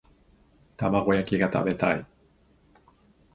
[0.77, 2.03] 玉子焼きが食べたい